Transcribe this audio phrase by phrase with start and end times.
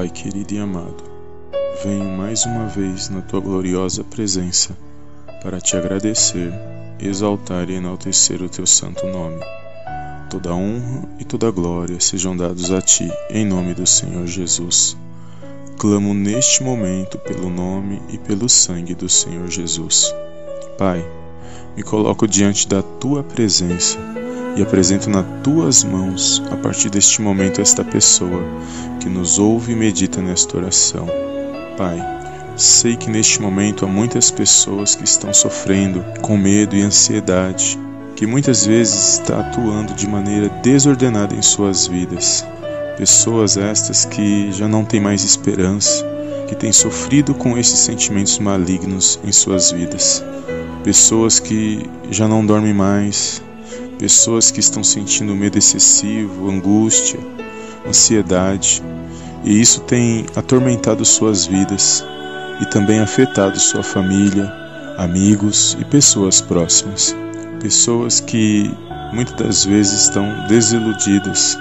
[0.00, 1.04] Pai querido e amado,
[1.84, 4.74] venho mais uma vez na tua gloriosa presença
[5.42, 6.50] para te agradecer,
[6.98, 9.44] exaltar e enaltecer o teu santo nome.
[10.30, 14.96] Toda honra e toda glória sejam dados a ti, em nome do Senhor Jesus.
[15.78, 20.14] Clamo neste momento pelo nome e pelo sangue do Senhor Jesus.
[20.78, 21.06] Pai,
[21.76, 23.98] me coloco diante da tua presença
[24.56, 28.42] e apresento nas tuas mãos, a partir deste momento, esta pessoa
[29.00, 31.06] que nos ouve e medita nesta oração.
[31.76, 31.98] Pai,
[32.56, 37.78] sei que neste momento há muitas pessoas que estão sofrendo com medo e ansiedade,
[38.16, 42.44] que muitas vezes está atuando de maneira desordenada em suas vidas.
[42.98, 46.04] Pessoas estas que já não têm mais esperança,
[46.46, 50.22] que têm sofrido com esses sentimentos malignos em suas vidas.
[50.84, 53.42] Pessoas que já não dormem mais,
[54.00, 57.20] pessoas que estão sentindo medo excessivo, angústia,
[57.86, 58.82] ansiedade,
[59.44, 62.02] e isso tem atormentado suas vidas
[62.62, 64.50] e também afetado sua família,
[64.96, 67.14] amigos e pessoas próximas.
[67.60, 68.74] Pessoas que
[69.12, 71.58] muitas das vezes estão desiludidas,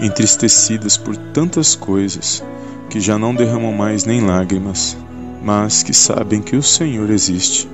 [0.00, 2.42] entristecidas por tantas coisas
[2.88, 4.96] que já não derramam mais nem lágrimas,
[5.42, 7.68] mas que sabem que o Senhor existe.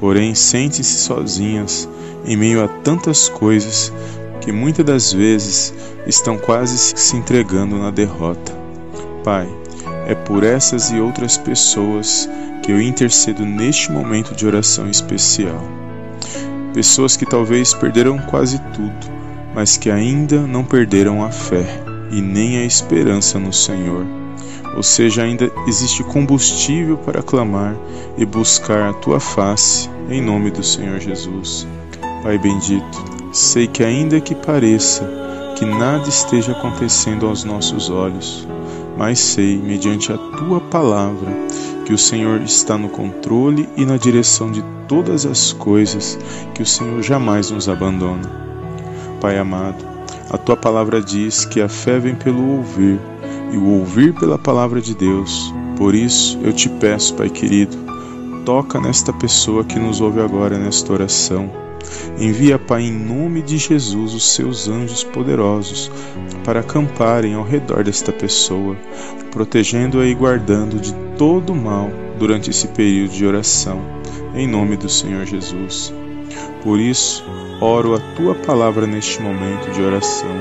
[0.00, 1.88] Porém, sentem-se sozinhas
[2.24, 3.92] em meio a tantas coisas
[4.40, 5.74] que muitas das vezes
[6.06, 8.52] estão quase se entregando na derrota.
[9.22, 9.46] Pai,
[10.06, 12.28] é por essas e outras pessoas
[12.62, 15.62] que eu intercedo neste momento de oração especial.
[16.72, 19.20] Pessoas que talvez perderam quase tudo,
[19.54, 21.66] mas que ainda não perderam a fé
[22.10, 24.19] e nem a esperança no Senhor.
[24.76, 27.76] Ou seja, ainda existe combustível para clamar
[28.16, 31.66] e buscar a tua face em nome do Senhor Jesus.
[32.22, 35.08] Pai bendito, sei que ainda que pareça
[35.56, 38.46] que nada esteja acontecendo aos nossos olhos,
[38.96, 41.30] mas sei, mediante a tua palavra,
[41.84, 46.18] que o Senhor está no controle e na direção de todas as coisas,
[46.54, 48.30] que o Senhor jamais nos abandona.
[49.20, 49.84] Pai amado,
[50.30, 52.98] a tua palavra diz que a fé vem pelo ouvir
[53.52, 55.52] e o ouvir pela palavra de Deus.
[55.76, 57.76] Por isso eu te peço, Pai querido,
[58.44, 61.50] toca nesta pessoa que nos ouve agora nesta oração
[62.18, 65.90] Envia, Pai, em nome de Jesus, os seus anjos poderosos
[66.44, 68.76] para acamparem ao redor desta pessoa,
[69.30, 73.80] protegendo-a e guardando de todo mal durante esse período de oração,
[74.34, 75.92] em nome do Senhor Jesus.
[76.62, 77.24] Por isso,
[77.60, 80.36] oro a tua palavra neste momento de oração,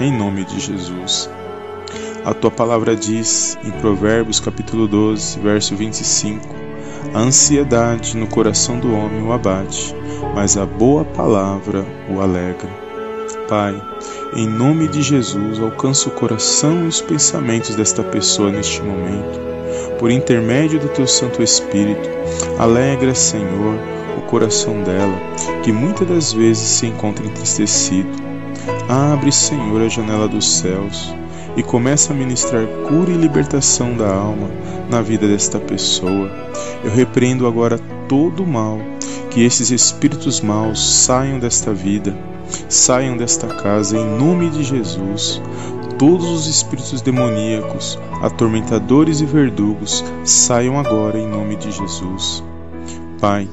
[0.00, 1.28] em nome de Jesus.
[2.24, 6.42] A tua palavra diz em Provérbios capítulo 12, verso 25:
[7.12, 9.94] A ansiedade no coração do homem o abate,
[10.34, 12.70] mas a boa palavra o alegra.
[13.46, 13.78] Pai,
[14.34, 19.38] em nome de Jesus, alcança o coração e os pensamentos desta pessoa neste momento.
[19.98, 22.08] Por intermédio do teu Santo Espírito,
[22.58, 23.78] alegra, Senhor,
[24.16, 25.18] o coração dela,
[25.62, 28.08] que muitas das vezes se encontra entristecido.
[28.88, 31.14] Abre, Senhor, a janela dos céus
[31.56, 34.48] e começa a ministrar cura e libertação da alma
[34.90, 36.30] na vida desta pessoa.
[36.82, 37.78] Eu repreendo agora
[38.08, 38.78] todo o mal
[39.30, 42.16] que esses espíritos maus saiam desta vida,
[42.68, 45.40] saiam desta casa em nome de Jesus.
[45.98, 52.42] Todos os espíritos demoníacos, atormentadores e verdugos saiam agora em nome de Jesus.
[53.20, 53.48] Pai,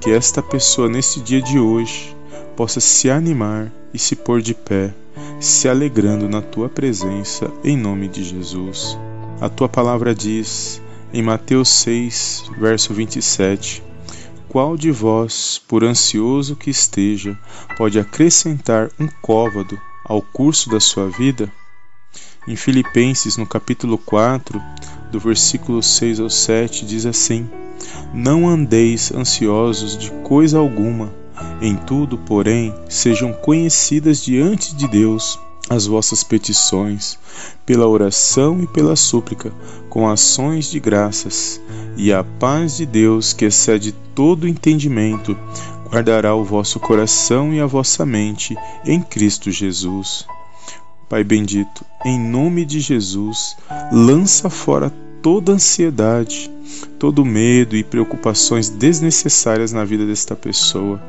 [0.00, 2.16] que esta pessoa nesse dia de hoje
[2.56, 4.92] possa se animar e se pôr de pé,
[5.38, 8.98] se alegrando na tua presença em nome de Jesus.
[9.40, 10.80] A tua palavra diz
[11.12, 13.82] em Mateus 6, verso 27:
[14.50, 17.38] qual de vós, por ansioso que esteja,
[17.76, 21.48] pode acrescentar um côvado ao curso da sua vida?
[22.48, 24.60] Em Filipenses, no capítulo 4,
[25.12, 27.48] do versículo 6 ao 7, diz assim:
[28.12, 31.14] Não andeis ansiosos de coisa alguma,
[31.60, 35.38] em tudo, porém, sejam conhecidas diante de Deus
[35.68, 37.16] as vossas petições,
[37.64, 39.52] pela oração e pela súplica,
[39.88, 41.60] com ações de graças,
[41.96, 45.36] e a paz de Deus, que excede todo entendimento,
[45.88, 50.26] guardará o vosso coração e a vossa mente em Cristo Jesus.
[51.08, 53.56] Pai bendito, em nome de Jesus,
[53.92, 56.50] lança fora toda ansiedade,
[56.98, 61.00] todo medo e preocupações desnecessárias na vida desta pessoa,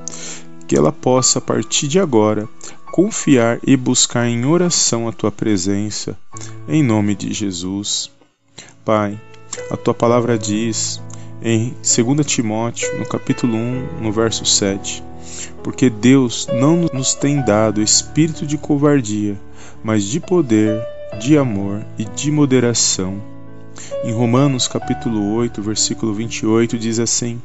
[0.68, 2.48] que ela possa, a partir de agora,
[2.92, 6.18] confiar e buscar em oração a tua presença,
[6.68, 8.12] em nome de Jesus.
[8.84, 9.19] Pai,
[9.69, 11.02] a tua palavra diz
[11.42, 15.04] em 2 Timóteo, no capítulo 1, no verso 7,
[15.63, 19.40] porque Deus não nos tem dado espírito de covardia,
[19.84, 20.81] mas de poder,
[21.19, 23.31] de amor e de moderação.
[24.04, 27.42] Em Romanos capítulo 8, versículo 28 diz assim: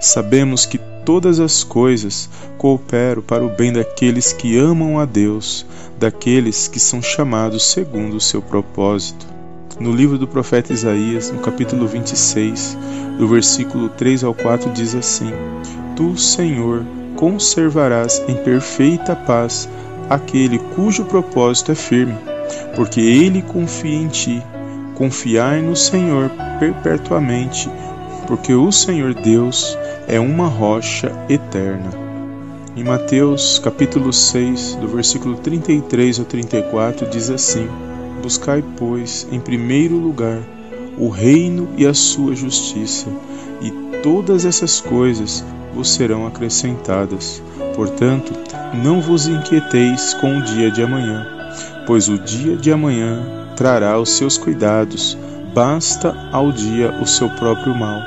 [0.00, 2.28] Sabemos que todas as coisas
[2.58, 5.66] cooperam para o bem daqueles que amam a Deus,
[5.98, 9.26] daqueles que são chamados segundo o seu propósito.
[9.78, 12.78] No livro do profeta Isaías, no capítulo 26,
[13.18, 15.30] do versículo 3 ao 4 diz assim:
[15.94, 16.84] Tu, Senhor,
[17.16, 19.68] conservarás em perfeita paz
[20.08, 22.16] aquele cujo propósito é firme,
[22.74, 24.42] porque ele confia em ti.
[24.96, 27.68] Confiai no Senhor perpetuamente,
[28.26, 29.76] porque o Senhor Deus
[30.08, 31.90] é uma rocha eterna.
[32.74, 37.68] Em Mateus capítulo 6, do versículo 33 ao 34, diz assim:
[38.22, 40.40] Buscai, pois, em primeiro lugar
[40.96, 43.08] o reino e a sua justiça,
[43.60, 43.70] e
[44.02, 45.44] todas essas coisas
[45.74, 47.42] vos serão acrescentadas.
[47.74, 48.32] Portanto,
[48.82, 51.26] não vos inquieteis com o dia de amanhã,
[51.86, 55.16] pois o dia de amanhã trará os seus cuidados,
[55.54, 58.00] basta ao dia o seu próprio mal.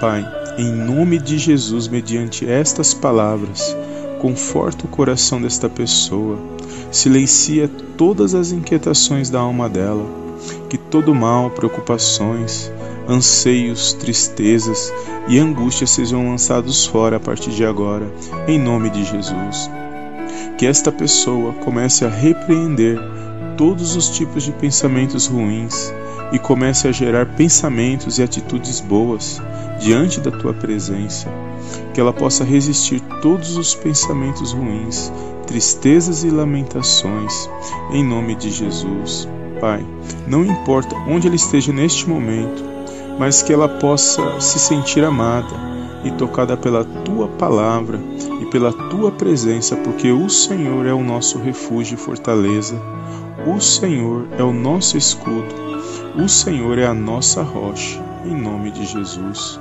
[0.00, 0.26] Pai,
[0.58, 3.76] em nome de Jesus, mediante estas palavras,
[4.20, 6.38] conforta o coração desta pessoa,
[6.90, 10.06] silencia todas as inquietações da alma dela,
[10.68, 12.72] que todo mal, preocupações,
[13.08, 14.92] anseios, tristezas
[15.28, 18.10] e angústias sejam lançados fora a partir de agora,
[18.48, 19.70] em nome de Jesus.
[20.56, 22.98] Que esta pessoa comece a repreender
[23.56, 25.92] todos os tipos de pensamentos ruins
[26.32, 29.40] e comece a gerar pensamentos e atitudes boas
[29.78, 31.28] diante da tua presença.
[31.92, 35.12] Que ela possa resistir todos os pensamentos ruins,
[35.46, 37.48] tristezas e lamentações,
[37.92, 39.28] em nome de Jesus.
[39.60, 39.84] Pai,
[40.26, 42.64] não importa onde ela esteja neste momento,
[43.18, 45.54] mas que ela possa se sentir amada
[46.04, 48.00] e tocada pela tua palavra
[48.52, 52.78] pela tua presença, porque o Senhor é o nosso refúgio e fortaleza,
[53.46, 55.54] o Senhor é o nosso escudo,
[56.22, 59.58] o Senhor é a nossa rocha, em nome de Jesus.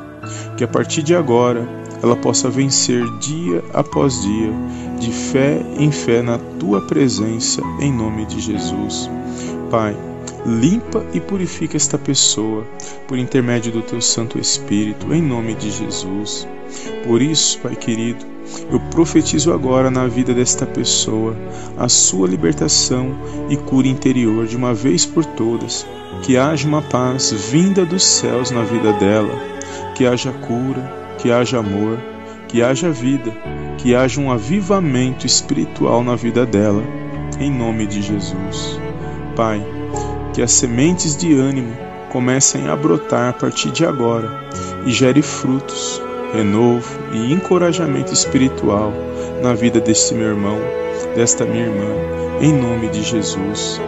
[0.58, 1.66] Que a partir de agora
[2.04, 4.52] ela possa vencer dia após dia,
[5.00, 9.10] de fé em fé na tua presença, em nome de Jesus.
[9.70, 9.96] Pai,
[10.46, 12.68] limpa e purifica esta pessoa
[13.08, 16.46] por intermédio do teu Santo Espírito, em nome de Jesus.
[17.08, 18.31] Por isso, Pai querido,
[18.72, 21.36] eu profetizo agora na vida desta pessoa
[21.78, 23.12] a sua libertação
[23.50, 25.86] e cura interior de uma vez por todas,
[26.24, 29.34] que haja uma paz vinda dos céus na vida dela,
[29.96, 31.98] que haja cura, que haja amor,
[32.48, 33.32] que haja vida,
[33.78, 36.84] que haja um avivamento espiritual na vida dela,
[37.40, 38.80] em nome de Jesus.
[39.36, 39.66] Pai,
[40.34, 41.74] que as sementes de ânimo
[42.10, 44.30] comecem a brotar a partir de agora
[44.86, 46.02] e gere frutos,
[46.34, 48.94] renovo e encorajamento espiritual
[49.42, 50.58] na vida deste meu irmão,
[51.16, 51.88] desta minha irmã,
[52.42, 53.82] em nome de Jesus.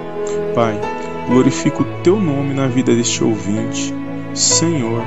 [0.54, 0.80] Pai,
[1.28, 3.94] glorifico o teu nome na vida deste ouvinte.
[4.34, 5.04] Senhor,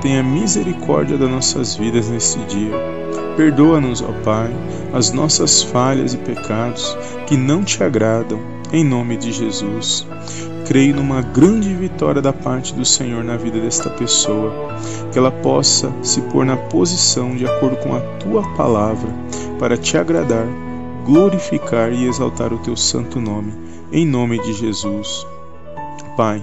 [0.00, 2.72] tenha misericórdia das nossas vidas neste dia.
[3.36, 4.50] Perdoa-nos, ó Pai,
[4.92, 6.96] as nossas falhas e pecados
[7.26, 8.40] que não te agradam,
[8.72, 10.06] em nome de Jesus
[10.70, 14.52] creio numa grande vitória da parte do Senhor na vida desta pessoa,
[15.10, 19.12] que ela possa se pôr na posição de acordo com a tua palavra
[19.58, 20.46] para te agradar,
[21.04, 23.52] glorificar e exaltar o teu santo nome,
[23.90, 25.26] em nome de Jesus.
[26.16, 26.40] Pai,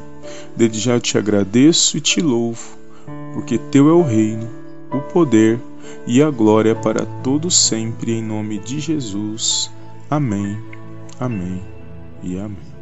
[0.58, 2.78] desde já te agradeço e te louvo,
[3.34, 4.50] porque teu é o reino,
[4.92, 5.58] o poder
[6.06, 9.72] e a glória para todos sempre, em nome de Jesus.
[10.10, 10.58] Amém,
[11.18, 11.62] amém
[12.22, 12.77] e amém.